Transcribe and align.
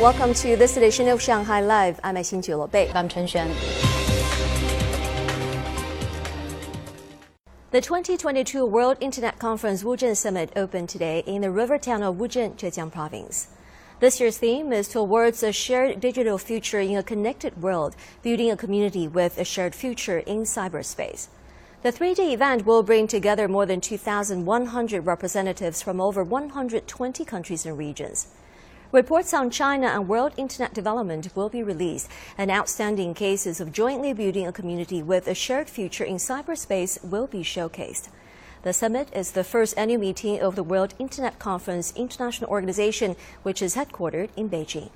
Welcome 0.00 0.32
to 0.32 0.56
this 0.56 0.78
edition 0.78 1.08
of 1.08 1.20
Shanghai 1.20 1.60
Live. 1.60 2.00
I'm 2.02 2.14
Xin 2.14 2.70
Bei. 2.70 2.90
I'm 2.94 3.06
Chen 3.06 3.26
Xuan. 3.26 3.52
The 7.70 7.82
2022 7.82 8.64
World 8.64 8.96
Internet 9.02 9.38
Conference 9.38 9.82
Wuzhen 9.82 10.16
Summit 10.16 10.52
opened 10.56 10.88
today 10.88 11.22
in 11.26 11.42
the 11.42 11.50
river 11.50 11.76
town 11.76 12.02
of 12.02 12.16
Wuzhen, 12.16 12.56
Zhejiang 12.56 12.90
Province. 12.90 13.48
This 13.98 14.18
year's 14.18 14.38
theme 14.38 14.72
is 14.72 14.88
towards 14.88 15.42
a 15.42 15.52
shared 15.52 16.00
digital 16.00 16.38
future 16.38 16.80
in 16.80 16.96
a 16.96 17.02
connected 17.02 17.60
world, 17.60 17.94
building 18.22 18.50
a 18.50 18.56
community 18.56 19.06
with 19.06 19.36
a 19.36 19.44
shared 19.44 19.74
future 19.74 20.20
in 20.20 20.44
cyberspace. 20.44 21.28
The 21.82 21.92
three-day 21.92 22.32
event 22.32 22.64
will 22.64 22.82
bring 22.82 23.06
together 23.06 23.48
more 23.48 23.66
than 23.66 23.82
2,100 23.82 25.02
representatives 25.02 25.82
from 25.82 26.00
over 26.00 26.24
120 26.24 27.24
countries 27.26 27.66
and 27.66 27.76
regions. 27.76 28.28
Reports 28.92 29.32
on 29.32 29.50
China 29.50 29.86
and 29.86 30.08
world 30.08 30.32
internet 30.36 30.74
development 30.74 31.28
will 31.36 31.48
be 31.48 31.62
released, 31.62 32.10
and 32.36 32.50
outstanding 32.50 33.14
cases 33.14 33.60
of 33.60 33.70
jointly 33.70 34.12
building 34.12 34.48
a 34.48 34.52
community 34.52 35.00
with 35.00 35.28
a 35.28 35.34
shared 35.34 35.70
future 35.70 36.02
in 36.02 36.16
cyberspace 36.16 36.98
will 37.04 37.28
be 37.28 37.44
showcased. 37.44 38.08
The 38.64 38.72
summit 38.72 39.08
is 39.14 39.30
the 39.30 39.44
first 39.44 39.78
annual 39.78 40.00
meeting 40.00 40.40
of 40.40 40.56
the 40.56 40.64
World 40.64 40.94
Internet 40.98 41.38
Conference 41.38 41.92
International 41.94 42.50
Organization, 42.50 43.14
which 43.44 43.62
is 43.62 43.76
headquartered 43.76 44.30
in 44.36 44.50
Beijing. 44.50 44.90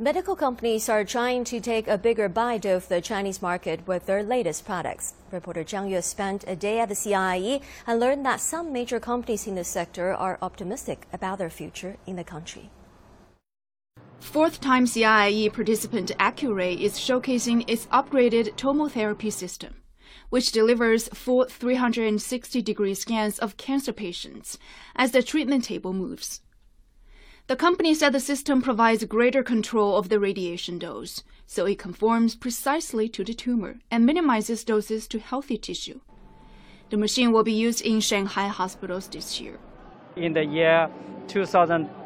Medical 0.00 0.34
companies 0.34 0.88
are 0.88 1.04
trying 1.04 1.44
to 1.44 1.60
take 1.60 1.86
a 1.86 1.96
bigger 1.96 2.28
bite 2.28 2.64
of 2.64 2.88
the 2.88 3.00
Chinese 3.00 3.40
market 3.40 3.86
with 3.86 4.06
their 4.06 4.24
latest 4.24 4.64
products. 4.64 5.14
Reporter 5.30 5.62
Zhang 5.62 5.88
Yue 5.88 6.02
spent 6.02 6.42
a 6.48 6.56
day 6.56 6.80
at 6.80 6.88
the 6.88 6.96
CIIE 6.96 7.62
and 7.86 8.00
learned 8.00 8.26
that 8.26 8.40
some 8.40 8.72
major 8.72 8.98
companies 8.98 9.46
in 9.46 9.54
the 9.54 9.62
sector 9.62 10.12
are 10.12 10.36
optimistic 10.42 11.06
about 11.12 11.38
their 11.38 11.50
future 11.50 11.96
in 12.08 12.16
the 12.16 12.24
country. 12.24 12.70
Fourth 14.20 14.60
time 14.60 14.84
CIIE 14.84 15.52
participant 15.52 16.12
Accuray 16.20 16.78
is 16.78 16.98
showcasing 16.98 17.64
its 17.66 17.86
upgraded 17.86 18.54
tomotherapy 18.54 19.32
system, 19.32 19.74
which 20.28 20.52
delivers 20.52 21.08
full 21.08 21.46
360 21.46 22.62
degree 22.62 22.94
scans 22.94 23.38
of 23.38 23.56
cancer 23.56 23.92
patients 23.92 24.58
as 24.94 25.10
the 25.10 25.22
treatment 25.22 25.64
table 25.64 25.92
moves. 25.92 26.42
The 27.48 27.56
company 27.56 27.94
said 27.94 28.12
the 28.12 28.20
system 28.20 28.62
provides 28.62 29.02
greater 29.04 29.42
control 29.42 29.96
of 29.96 30.10
the 30.10 30.20
radiation 30.20 30.78
dose, 30.78 31.24
so 31.46 31.66
it 31.66 31.80
conforms 31.80 32.36
precisely 32.36 33.08
to 33.08 33.24
the 33.24 33.34
tumor 33.34 33.80
and 33.90 34.06
minimizes 34.06 34.62
doses 34.62 35.08
to 35.08 35.18
healthy 35.18 35.58
tissue. 35.58 36.00
The 36.90 36.98
machine 36.98 37.32
will 37.32 37.42
be 37.42 37.52
used 37.52 37.80
in 37.80 38.00
Shanghai 38.00 38.46
hospitals 38.46 39.08
this 39.08 39.40
year. 39.40 39.58
In 40.14 40.34
the 40.34 40.44
year 40.44 40.90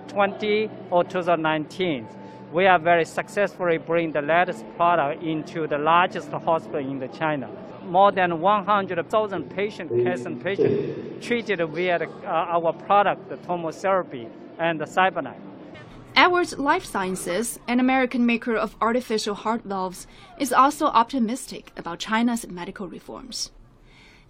2020 0.08 0.70
or 0.90 1.04
2019, 1.04 2.06
we 2.52 2.66
are 2.66 2.78
very 2.78 3.04
successfully 3.04 3.78
bring 3.78 4.12
the 4.12 4.22
latest 4.22 4.64
product 4.76 5.22
into 5.22 5.66
the 5.66 5.78
largest 5.78 6.30
hospital 6.30 6.78
in 6.78 6.98
the 6.98 7.08
China. 7.08 7.50
More 7.84 8.12
than 8.12 8.40
100,000 8.40 9.50
patient 9.50 9.90
cancer 9.90 10.30
patients 10.36 11.26
treated 11.26 11.58
via 11.68 11.98
the, 11.98 12.08
uh, 12.08 12.56
our 12.56 12.72
product, 12.72 13.28
the 13.28 13.36
tomotherapy 13.38 14.28
and 14.58 14.80
the 14.80 14.84
CyberKnife. 14.84 15.40
Edwards 16.16 16.56
Lifesciences, 16.56 17.58
an 17.66 17.80
American 17.80 18.24
maker 18.24 18.54
of 18.54 18.76
artificial 18.80 19.34
heart 19.34 19.64
valves, 19.64 20.06
is 20.38 20.52
also 20.52 20.86
optimistic 20.86 21.72
about 21.76 21.98
China's 21.98 22.46
medical 22.46 22.86
reforms. 22.86 23.50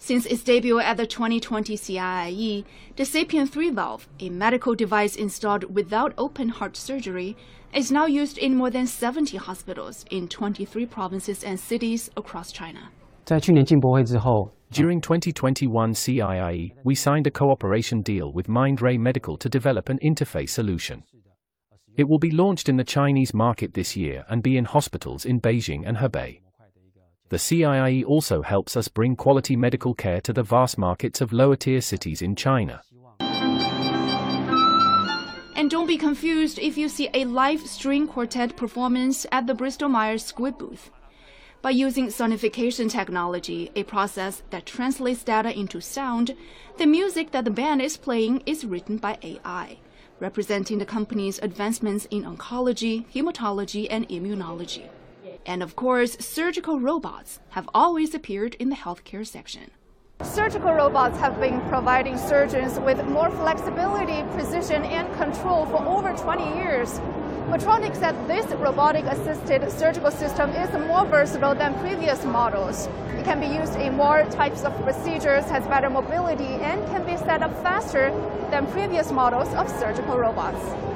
Since 0.04 0.26
its 0.26 0.42
debut 0.42 0.80
at 0.80 0.98
the 0.98 1.06
2020 1.06 1.78
CIIE, 1.78 2.66
the 2.94 3.04
Sapien 3.04 3.48
3 3.48 3.70
valve, 3.70 4.06
a 4.20 4.28
medical 4.28 4.74
device 4.74 5.16
installed 5.16 5.74
without 5.74 6.12
open 6.18 6.50
heart 6.50 6.76
surgery, 6.76 7.38
is 7.72 7.90
now 7.90 8.04
used 8.04 8.36
in 8.36 8.54
more 8.54 8.68
than 8.68 8.86
70 8.86 9.38
hospitals 9.38 10.04
in 10.10 10.28
23 10.28 10.84
provinces 10.84 11.42
and 11.42 11.58
cities 11.58 12.10
across 12.18 12.52
China. 12.52 12.90
During 13.24 15.00
2021 15.00 15.94
CIIE, 15.94 16.72
we 16.84 16.94
signed 16.94 17.26
a 17.26 17.30
cooperation 17.30 18.02
deal 18.02 18.30
with 18.30 18.46
Mindray 18.46 18.98
Medical 18.98 19.38
to 19.38 19.48
develop 19.48 19.88
an 19.88 19.98
interface 20.04 20.50
solution. 20.50 21.02
It 21.96 22.10
will 22.10 22.18
be 22.18 22.30
launched 22.30 22.68
in 22.68 22.76
the 22.76 22.84
Chinese 22.84 23.32
market 23.32 23.72
this 23.72 23.96
year 23.96 24.26
and 24.28 24.42
be 24.42 24.58
in 24.58 24.66
hospitals 24.66 25.24
in 25.24 25.40
Beijing 25.40 25.88
and 25.88 25.96
Hebei. 25.96 26.43
The 27.34 27.40
CIIE 27.40 28.04
also 28.06 28.42
helps 28.42 28.76
us 28.76 28.86
bring 28.86 29.16
quality 29.16 29.56
medical 29.56 29.92
care 29.92 30.20
to 30.20 30.32
the 30.32 30.44
vast 30.44 30.78
markets 30.78 31.20
of 31.20 31.32
lower 31.32 31.56
tier 31.56 31.80
cities 31.80 32.22
in 32.22 32.36
China. 32.36 32.80
And 35.56 35.68
don't 35.68 35.88
be 35.88 35.96
confused 35.96 36.60
if 36.60 36.78
you 36.78 36.88
see 36.88 37.10
a 37.12 37.24
live 37.24 37.62
string 37.62 38.06
quartet 38.06 38.56
performance 38.56 39.26
at 39.32 39.48
the 39.48 39.54
Bristol 39.54 39.88
Myers 39.88 40.22
Squibb 40.32 40.60
booth. 40.60 40.92
By 41.60 41.70
using 41.70 42.06
sonification 42.06 42.88
technology, 42.88 43.72
a 43.74 43.82
process 43.82 44.44
that 44.50 44.64
translates 44.64 45.24
data 45.24 45.50
into 45.58 45.80
sound, 45.80 46.36
the 46.78 46.86
music 46.86 47.32
that 47.32 47.44
the 47.44 47.50
band 47.50 47.82
is 47.82 47.96
playing 47.96 48.44
is 48.46 48.64
written 48.64 48.98
by 48.98 49.18
AI, 49.24 49.78
representing 50.20 50.78
the 50.78 50.86
company's 50.86 51.40
advancements 51.40 52.06
in 52.12 52.22
oncology, 52.22 53.06
hematology, 53.12 53.88
and 53.90 54.08
immunology. 54.08 54.88
And 55.46 55.62
of 55.62 55.76
course, 55.76 56.16
surgical 56.20 56.80
robots 56.80 57.40
have 57.50 57.68
always 57.74 58.14
appeared 58.14 58.54
in 58.54 58.70
the 58.70 58.76
healthcare 58.76 59.26
section. 59.26 59.70
Surgical 60.22 60.72
robots 60.72 61.18
have 61.18 61.38
been 61.38 61.60
providing 61.68 62.16
surgeons 62.16 62.78
with 62.78 63.04
more 63.06 63.30
flexibility, 63.30 64.22
precision, 64.32 64.84
and 64.84 65.12
control 65.16 65.66
for 65.66 65.84
over 65.84 66.12
20 66.12 66.56
years. 66.56 66.98
Medtronic 67.50 67.94
said 67.94 68.16
this 68.26 68.46
robotic 68.54 69.04
assisted 69.04 69.70
surgical 69.70 70.10
system 70.10 70.50
is 70.50 70.70
more 70.88 71.04
versatile 71.04 71.54
than 71.54 71.78
previous 71.80 72.24
models. 72.24 72.88
It 73.18 73.24
can 73.24 73.38
be 73.38 73.46
used 73.46 73.74
in 73.74 73.96
more 73.96 74.24
types 74.30 74.62
of 74.62 74.72
procedures, 74.82 75.44
has 75.46 75.66
better 75.66 75.90
mobility, 75.90 76.54
and 76.64 76.82
can 76.86 77.04
be 77.04 77.18
set 77.18 77.42
up 77.42 77.52
faster 77.62 78.10
than 78.50 78.66
previous 78.68 79.12
models 79.12 79.52
of 79.54 79.68
surgical 79.78 80.16
robots 80.16 80.94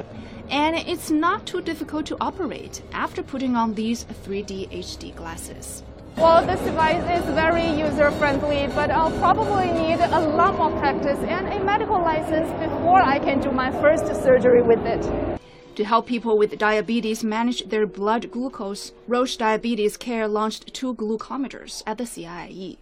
and 0.49 0.75
it's 0.75 1.11
not 1.11 1.45
too 1.45 1.61
difficult 1.61 2.05
to 2.07 2.17
operate 2.19 2.81
after 2.91 3.21
putting 3.21 3.55
on 3.55 3.73
these 3.73 4.05
3D 4.25 4.69
HD 4.69 5.15
glasses. 5.15 5.83
Well, 6.17 6.45
this 6.45 6.59
device 6.61 7.03
is 7.19 7.25
very 7.33 7.65
user-friendly, 7.79 8.67
but 8.75 8.91
I'll 8.91 9.17
probably 9.19 9.71
need 9.71 9.99
a 9.99 10.19
lot 10.19 10.57
more 10.57 10.71
practice 10.79 11.19
and 11.19 11.47
a 11.47 11.63
medical 11.63 11.99
license 12.01 12.49
before 12.59 13.01
I 13.01 13.19
can 13.19 13.39
do 13.39 13.51
my 13.51 13.71
first 13.71 14.07
surgery 14.21 14.61
with 14.61 14.85
it. 14.85 15.39
To 15.75 15.85
help 15.85 16.07
people 16.07 16.37
with 16.37 16.57
diabetes 16.57 17.23
manage 17.23 17.69
their 17.69 17.87
blood 17.87 18.31
glucose, 18.31 18.91
Roche 19.07 19.37
Diabetes 19.37 19.95
Care 19.95 20.27
launched 20.27 20.73
two 20.73 20.93
glucometers 20.95 21.83
at 21.87 21.97
the 21.97 22.03
CIIE. 22.03 22.77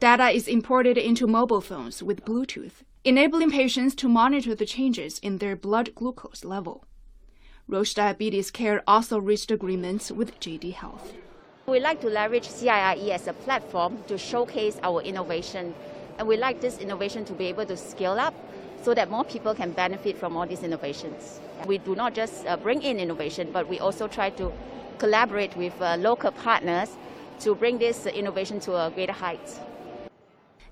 Data 0.00 0.30
is 0.30 0.48
imported 0.48 0.98
into 0.98 1.26
mobile 1.28 1.60
phones 1.60 2.02
with 2.02 2.24
Bluetooth 2.24 2.82
enabling 3.02 3.50
patients 3.50 3.94
to 3.94 4.08
monitor 4.08 4.54
the 4.54 4.66
changes 4.66 5.18
in 5.20 5.38
their 5.38 5.56
blood 5.56 5.94
glucose 5.94 6.44
level. 6.44 6.84
Roche 7.66 7.94
Diabetes 7.94 8.50
Care 8.50 8.82
also 8.86 9.18
reached 9.18 9.50
agreements 9.50 10.10
with 10.10 10.38
JD 10.38 10.74
Health. 10.74 11.14
We 11.66 11.80
like 11.80 12.02
to 12.02 12.10
leverage 12.10 12.46
CIIE 12.48 13.08
as 13.08 13.26
a 13.26 13.32
platform 13.32 14.02
to 14.08 14.18
showcase 14.18 14.78
our 14.82 15.00
innovation, 15.00 15.74
and 16.18 16.28
we 16.28 16.36
like 16.36 16.60
this 16.60 16.76
innovation 16.78 17.24
to 17.24 17.32
be 17.32 17.46
able 17.46 17.64
to 17.66 17.76
scale 17.76 18.18
up 18.20 18.34
so 18.82 18.92
that 18.92 19.10
more 19.10 19.24
people 19.24 19.54
can 19.54 19.70
benefit 19.70 20.18
from 20.18 20.36
all 20.36 20.46
these 20.46 20.62
innovations. 20.62 21.40
We 21.66 21.78
do 21.78 21.94
not 21.94 22.12
just 22.12 22.44
uh, 22.46 22.58
bring 22.58 22.82
in 22.82 22.98
innovation, 22.98 23.48
but 23.50 23.66
we 23.66 23.78
also 23.78 24.08
try 24.08 24.28
to 24.30 24.52
collaborate 24.98 25.56
with 25.56 25.80
uh, 25.80 25.96
local 25.96 26.32
partners 26.32 26.90
to 27.40 27.54
bring 27.54 27.78
this 27.78 28.04
innovation 28.04 28.60
to 28.60 28.76
a 28.76 28.90
greater 28.90 29.12
height. 29.12 29.58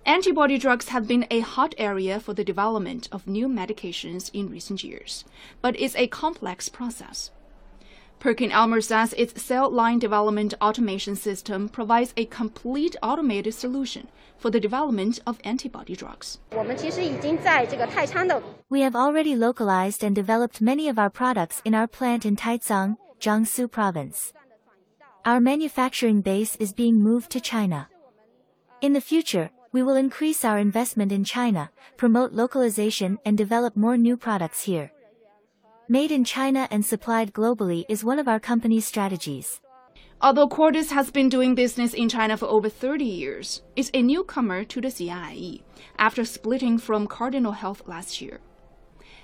Antibody 0.08 0.56
drugs 0.56 0.88
have 0.88 1.06
been 1.06 1.26
a 1.30 1.41
hot 1.41 1.74
area 1.76 2.19
for 2.19 2.32
the 2.32 2.42
development 2.42 3.10
of 3.12 3.26
new 3.26 3.46
medications 3.46 4.30
in 4.32 4.48
recent 4.48 4.82
years, 4.82 5.26
but 5.60 5.78
it's 5.78 5.94
a 5.96 6.06
complex 6.06 6.70
process. 6.70 7.31
PerkinElmer 8.19 8.82
says 8.82 9.12
its 9.19 9.43
cell 9.43 9.69
line 9.69 9.99
development 9.99 10.55
automation 10.62 11.14
system 11.14 11.69
provides 11.69 12.14
a 12.16 12.25
complete 12.25 12.96
automated 13.02 13.52
solution 13.52 14.08
for 14.38 14.50
the 14.50 14.58
development 14.58 15.20
of 15.26 15.40
antibody 15.44 15.94
drugs. 15.94 16.38
We 18.70 18.81
have 18.81 18.96
already 18.96 19.37
localized 19.37 20.02
and 20.02 20.16
developed 20.16 20.62
many 20.62 20.88
of 20.88 20.99
our 20.99 21.11
products 21.11 21.61
in 21.66 21.75
our 21.75 21.87
plant 21.87 22.25
in 22.25 22.34
Taicang, 22.34 22.96
Jiangsu 23.20 23.70
province. 23.70 24.32
Our 25.26 25.38
manufacturing 25.38 26.22
base 26.22 26.56
is 26.56 26.72
being 26.72 26.96
moved 26.99 27.31
to 27.32 27.43
China. 27.43 27.90
In 28.81 28.94
the 28.94 29.02
future, 29.02 29.50
we 29.73 29.82
will 29.82 29.97
increase 29.97 30.44
our 30.44 30.59
investment 30.59 31.12
in 31.12 31.25
China, 31.25 31.70
promote 31.97 32.32
localization 32.32 33.19
and 33.25 33.37
develop 33.37 33.76
more 33.76 33.97
new 33.97 34.17
products 34.17 34.65
here. 34.65 34.93
Made 35.88 36.11
in 36.11 36.25
China 36.25 36.69
and 36.70 36.85
supplied 36.85 37.32
globally 37.32 37.85
is 37.88 38.05
one 38.05 38.19
of 38.19 38.29
our 38.29 38.41
company's 38.41 38.87
strategies. 38.87 39.61
Although 40.20 40.49
Cordis 40.49 40.91
has 40.91 41.11
been 41.11 41.29
doing 41.29 41.55
business 41.55 41.94
in 41.94 42.09
China 42.09 42.37
for 42.37 42.47
over 42.47 42.69
30 42.69 43.05
years, 43.05 43.62
it's 43.76 43.91
a 43.94 44.03
newcomer 44.03 44.65
to 44.65 44.81
the 44.81 44.88
CIIE 44.88 45.62
after 45.99 46.25
splitting 46.25 46.76
from 46.79 47.06
Cardinal 47.06 47.53
Health 47.53 47.82
last 47.87 48.21
year. 48.21 48.41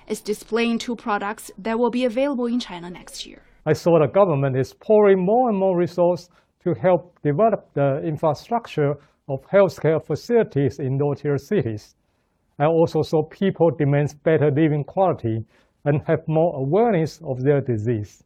It's 0.07 0.21
displaying 0.21 0.79
two 0.79 0.95
products 0.95 1.51
that 1.57 1.77
will 1.77 1.89
be 1.89 2.05
available 2.05 2.45
in 2.45 2.59
China 2.59 2.89
next 2.89 3.25
year. 3.25 3.41
I 3.65 3.73
saw 3.73 3.99
the 3.99 4.07
government 4.07 4.57
is 4.57 4.73
pouring 4.73 5.25
more 5.25 5.49
and 5.49 5.57
more 5.57 5.77
resources 5.77 6.29
to 6.63 6.73
help 6.81 7.19
develop 7.23 7.73
the 7.73 8.01
infrastructure 8.05 8.93
of 9.27 9.41
healthcare 9.51 10.05
facilities 10.05 10.79
in 10.79 10.99
low-tier 10.99 11.37
cities. 11.37 11.95
I 12.59 12.65
also 12.65 13.01
saw 13.01 13.23
people 13.23 13.71
demand 13.71 14.13
better 14.23 14.51
living 14.51 14.83
quality 14.83 15.43
and 15.83 16.01
have 16.07 16.27
more 16.27 16.55
awareness 16.55 17.19
of 17.23 17.41
their 17.41 17.61
disease. 17.61 18.23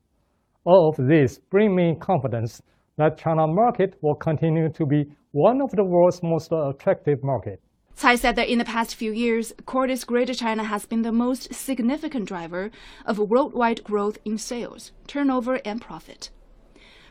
All 0.66 0.90
of 0.90 1.08
this 1.08 1.40
bring 1.40 1.76
me 1.76 1.96
confidence 2.00 2.62
that 2.98 3.18
China 3.18 3.48
market 3.48 3.96
will 4.02 4.16
continue 4.16 4.70
to 4.70 4.86
be 4.86 5.06
one 5.32 5.62
of 5.62 5.72
the 5.72 5.84
world's 5.84 6.22
most 6.22 6.52
attractive 6.52 7.24
market. 7.24 7.62
Cai 7.96 8.16
said 8.16 8.36
that 8.36 8.50
in 8.50 8.60
the 8.60 8.66
past 8.66 8.96
few 8.96 9.12
years, 9.12 9.54
Cordis 9.66 10.04
Greater 10.04 10.34
China 10.34 10.64
has 10.64 10.86
been 10.86 11.02
the 11.02 11.12
most 11.12 11.54
significant 11.54 12.28
driver 12.28 12.72
of 13.06 13.20
worldwide 13.20 13.84
growth 13.84 14.18
in 14.26 14.38
sales, 14.38 14.92
turnover, 15.08 15.60
and 15.66 15.82
profit. 15.82 16.30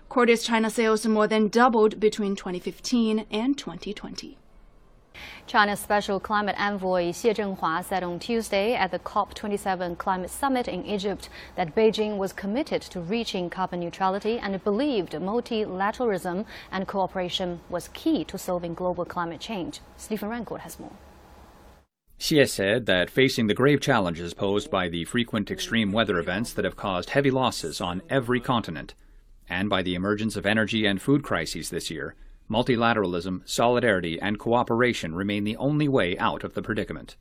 Cordis 0.09 0.43
China 0.43 0.71
sales 0.71 1.07
more 1.07 1.27
than 1.27 1.49
doubled 1.49 2.01
between 2.01 2.35
2015 2.35 3.27
and 3.31 3.59
2020. 3.59 4.39
China's 5.47 5.81
Special 5.81 6.19
Climate 6.19 6.57
Envoy 6.59 7.11
Xie 7.11 7.35
Zhenhua 7.35 7.85
said 7.85 8.03
on 8.03 8.19
Tuesday 8.19 8.75
at 8.75 8.91
the 8.91 8.99
COP27 9.01 9.99
Climate 9.99 10.31
Summit 10.31 10.67
in 10.67 10.87
Egypt 10.87 11.29
that 11.57 11.75
Beijing 11.75 12.17
was 12.17 12.33
committed 12.33 12.81
to 12.81 13.01
reaching 13.01 13.51
carbon 13.51 13.81
neutrality 13.81 14.39
and 14.39 14.65
believed 14.65 15.13
multilateralism 15.13 16.47
and 16.73 16.89
cooperation 16.89 17.61
was 17.69 17.89
key 17.89 18.25
to 18.25 18.39
solving 18.39 18.73
global 18.73 19.05
climate 19.05 19.41
change. 19.41 19.81
Stephen 19.99 20.31
Rancourt 20.31 20.61
has 20.61 20.81
more. 20.81 20.93
Xie 22.19 22.49
said 22.49 22.87
that 22.87 23.11
facing 23.11 23.47
the 23.47 23.55
grave 23.55 23.83
challenges 23.83 24.33
posed 24.33 24.71
by 24.71 24.89
the 24.89 25.05
frequent 25.05 25.51
extreme 25.51 25.93
weather 25.93 26.19
events 26.19 26.55
that 26.55 26.65
have 26.65 26.77
caused 26.77 27.11
heavy 27.11 27.31
losses 27.31 27.81
on 27.81 28.01
every 28.09 28.41
continent, 28.41 28.95
and 29.49 29.69
by 29.69 29.83
the 29.83 29.95
emergence 29.95 30.37
of 30.37 30.47
energy 30.47 30.87
and 30.87 31.01
food 31.01 31.23
crises 31.23 31.71
this 31.71 31.91
year, 31.91 32.15
multilateralism, 32.51 33.47
solidarity, 33.49 34.21
and 34.21 34.39
cooperation 34.39 35.15
remain 35.15 35.45
the 35.45 35.57
only 35.57 35.89
way 35.89 36.17
out 36.19 36.45
of 36.45 36.55
the 36.55 36.63
predicament. 36.63 37.17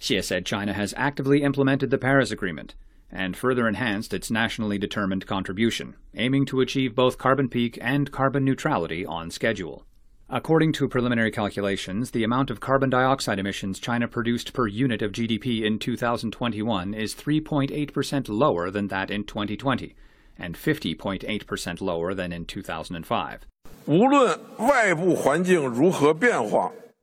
Xie 0.00 0.22
said 0.24 0.44
China 0.44 0.72
has 0.72 0.94
actively 0.96 1.42
implemented 1.42 1.90
the 1.90 1.98
Paris 1.98 2.30
Agreement 2.30 2.74
and 3.10 3.36
further 3.36 3.68
enhanced 3.68 4.14
its 4.14 4.30
nationally 4.30 4.78
determined 4.78 5.26
contribution, 5.26 5.94
aiming 6.14 6.46
to 6.46 6.60
achieve 6.60 6.94
both 6.94 7.18
carbon 7.18 7.48
peak 7.48 7.78
and 7.80 8.10
carbon 8.10 8.44
neutrality 8.44 9.04
on 9.04 9.30
schedule. 9.30 9.84
According 10.30 10.72
to 10.74 10.88
preliminary 10.88 11.30
calculations, 11.30 12.12
the 12.12 12.24
amount 12.24 12.50
of 12.50 12.60
carbon 12.60 12.88
dioxide 12.88 13.38
emissions 13.38 13.78
China 13.78 14.08
produced 14.08 14.54
per 14.54 14.66
unit 14.66 15.02
of 15.02 15.12
GDP 15.12 15.62
in 15.62 15.78
2021 15.78 16.94
is 16.94 17.14
3.8% 17.14 18.28
lower 18.30 18.70
than 18.70 18.88
that 18.88 19.10
in 19.10 19.24
2020 19.24 19.94
and 20.38 20.54
50.8% 20.54 21.80
lower 21.80 22.14
than 22.14 22.32
in 22.32 22.44
2005. 22.44 23.46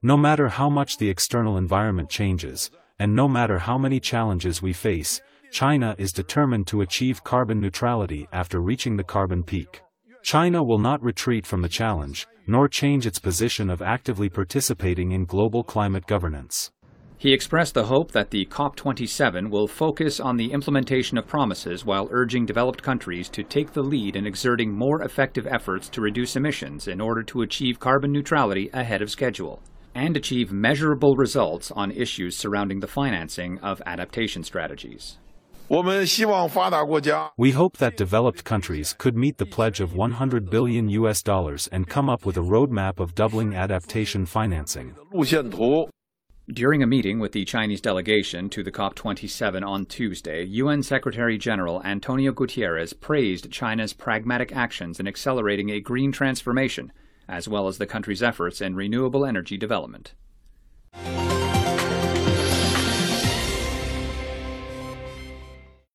No 0.01 0.17
matter 0.17 0.47
how 0.47 0.69
much 0.69 0.97
the 0.97 1.09
external 1.09 1.57
environment 1.57 2.09
changes, 2.09 2.71
and 2.97 3.15
no 3.15 3.27
matter 3.27 3.59
how 3.59 3.77
many 3.77 3.99
challenges 3.99 4.61
we 4.61 4.73
face, 4.73 5.21
China 5.51 5.95
is 5.97 6.13
determined 6.13 6.67
to 6.67 6.81
achieve 6.81 7.23
carbon 7.23 7.59
neutrality 7.59 8.27
after 8.31 8.61
reaching 8.61 8.97
the 8.97 9.03
carbon 9.03 9.43
peak. 9.43 9.81
China 10.21 10.63
will 10.63 10.79
not 10.79 11.01
retreat 11.01 11.45
from 11.45 11.61
the 11.61 11.69
challenge, 11.69 12.27
nor 12.45 12.67
change 12.67 13.05
its 13.05 13.19
position 13.19 13.69
of 13.69 13.81
actively 13.81 14.29
participating 14.29 15.11
in 15.11 15.25
global 15.25 15.63
climate 15.63 16.05
governance. 16.07 16.71
He 17.19 17.33
expressed 17.33 17.73
the 17.73 17.83
hope 17.83 18.13
that 18.13 18.31
the 18.31 18.45
COP27 18.45 19.49
will 19.49 19.67
focus 19.67 20.21
on 20.21 20.37
the 20.37 20.53
implementation 20.53 21.17
of 21.17 21.27
promises 21.27 21.83
while 21.83 22.07
urging 22.11 22.45
developed 22.45 22.81
countries 22.81 23.27
to 23.29 23.43
take 23.43 23.73
the 23.73 23.83
lead 23.83 24.15
in 24.15 24.25
exerting 24.25 24.71
more 24.71 25.01
effective 25.01 25.45
efforts 25.45 25.89
to 25.89 25.99
reduce 25.99 26.37
emissions 26.37 26.87
in 26.87 27.01
order 27.01 27.21
to 27.23 27.41
achieve 27.41 27.77
carbon 27.77 28.13
neutrality 28.13 28.69
ahead 28.71 29.01
of 29.01 29.11
schedule, 29.11 29.61
and 29.93 30.15
achieve 30.15 30.53
measurable 30.53 31.17
results 31.17 31.71
on 31.71 31.91
issues 31.91 32.37
surrounding 32.37 32.79
the 32.79 32.87
financing 32.87 33.59
of 33.59 33.81
adaptation 33.85 34.41
strategies. 34.41 35.17
We 35.67 37.51
hope 37.51 37.77
that 37.77 37.97
developed 37.97 38.45
countries 38.45 38.95
could 38.97 39.17
meet 39.17 39.37
the 39.37 39.45
pledge 39.45 39.81
of 39.81 39.93
100 39.93 40.49
billion 40.49 40.87
US 40.87 41.21
dollars 41.21 41.67
and 41.73 41.85
come 41.85 42.09
up 42.09 42.25
with 42.25 42.37
a 42.37 42.41
roadmap 42.41 43.01
of 43.01 43.13
doubling 43.13 43.55
adaptation 43.55 44.25
financing. 44.25 44.95
During 46.51 46.81
a 46.81 46.87
meeting 46.87 47.19
with 47.19 47.33
the 47.33 47.45
Chinese 47.45 47.79
delegation 47.79 48.49
to 48.49 48.63
the 48.63 48.71
COP27 48.71 49.63
on 49.63 49.85
Tuesday, 49.85 50.43
UN 50.45 50.81
Secretary 50.81 51.37
General 51.37 51.79
Antonio 51.83 52.31
Guterres 52.31 52.99
praised 52.99 53.51
China's 53.51 53.93
pragmatic 53.93 54.51
actions 54.51 54.99
in 54.99 55.07
accelerating 55.07 55.69
a 55.69 55.79
green 55.79 56.11
transformation, 56.11 56.91
as 57.27 57.47
well 57.47 57.67
as 57.67 57.77
the 57.77 57.85
country's 57.85 58.23
efforts 58.23 58.61
in 58.61 58.75
renewable 58.75 59.27
energy 59.27 59.57
development. 59.57 60.15